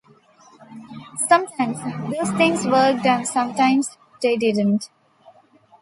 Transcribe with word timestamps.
Sometimes 1.29 1.77
those 2.11 2.31
things 2.35 2.65
worked 2.65 3.05
and 3.05 3.27
sometimes 3.27 3.99
they 4.19 4.35
didn't. 4.35 4.89